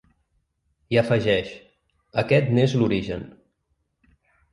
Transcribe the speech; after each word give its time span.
I 0.95 0.97
afegeix: 1.01 1.51
Aquest 2.21 2.49
n’és 2.55 2.73
l’origen. 2.79 3.27